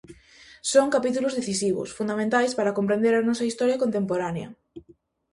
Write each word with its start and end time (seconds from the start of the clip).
Son 0.71 0.87
capítulos 0.95 1.35
decisivos, 1.39 1.93
fundamentais 1.97 2.51
para 2.57 2.75
comprender 2.77 3.13
a 3.15 3.25
nosa 3.27 3.47
historia 3.49 3.81
contemporánea. 3.83 4.47